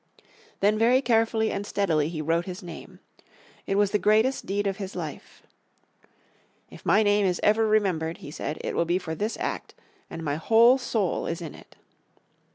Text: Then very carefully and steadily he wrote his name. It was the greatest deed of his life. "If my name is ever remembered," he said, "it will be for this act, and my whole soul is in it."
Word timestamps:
Then 0.61 0.79
very 0.79 0.99
carefully 0.99 1.51
and 1.51 1.63
steadily 1.63 2.09
he 2.09 2.23
wrote 2.23 2.45
his 2.45 2.63
name. 2.63 3.01
It 3.67 3.75
was 3.75 3.91
the 3.91 3.99
greatest 3.99 4.47
deed 4.47 4.65
of 4.65 4.77
his 4.77 4.95
life. 4.95 5.43
"If 6.71 6.83
my 6.83 7.03
name 7.03 7.27
is 7.27 7.39
ever 7.43 7.67
remembered," 7.67 8.17
he 8.17 8.31
said, 8.31 8.57
"it 8.61 8.75
will 8.75 8.85
be 8.85 8.97
for 8.97 9.13
this 9.13 9.37
act, 9.39 9.75
and 10.09 10.23
my 10.25 10.37
whole 10.37 10.79
soul 10.79 11.27
is 11.27 11.39
in 11.39 11.53
it." 11.53 11.75